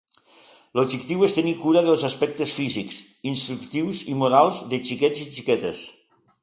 L’objectiu 0.77 1.25
és 1.27 1.35
tenir 1.39 1.53
cura 1.65 1.83
dels 1.89 2.05
aspectes 2.11 2.55
físics, 2.61 2.99
instructius 3.35 4.03
i 4.15 4.19
morals 4.25 4.67
de 4.75 4.83
xiquets 4.91 5.27
i 5.29 5.31
xiquetes. 5.39 5.89